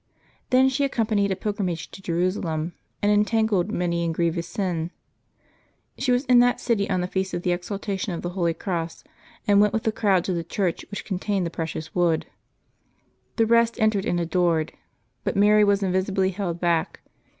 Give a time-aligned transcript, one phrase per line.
[0.49, 4.89] Then she accompanied a pilgrimage to Jerusalem, and entangled many in grievous sin.
[5.95, 9.03] She was in that city on the Feast of the Exaltation of the Holy Cross,
[9.47, 12.25] and went with the crowd to the church which contained the precious wood.
[13.35, 14.73] The rest entered and adored;
[15.23, 17.01] but Mary was invisibly held back.